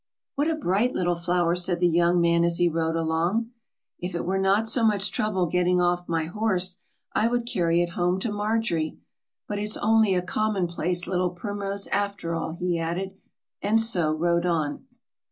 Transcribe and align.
"What 0.33 0.49
a 0.49 0.55
bright 0.55 0.95
little 0.95 1.13
flower!" 1.13 1.55
said 1.55 1.79
the 1.79 1.87
young 1.87 2.19
man, 2.19 2.43
as 2.43 2.57
he 2.57 2.67
rode 2.67 2.95
along. 2.95 3.51
"If 3.99 4.15
it 4.15 4.25
were 4.25 4.39
not 4.39 4.67
so 4.67 4.83
much 4.83 5.11
trouble 5.11 5.45
getting 5.45 5.79
off 5.79 6.09
my 6.09 6.25
horse, 6.25 6.77
I 7.13 7.27
would 7.27 7.45
carry 7.45 7.83
it 7.83 7.89
home 7.89 8.19
to 8.21 8.31
Marjorie. 8.31 8.97
But 9.47 9.59
it's 9.59 9.77
only 9.77 10.15
a 10.15 10.23
commonplace 10.23 11.05
little 11.05 11.29
primrose 11.29 11.85
after 11.89 12.33
all," 12.33 12.53
he 12.53 12.79
added, 12.79 13.15
and 13.61 13.79
so 13.79 14.11
rode 14.11 14.47
on. 14.47 14.87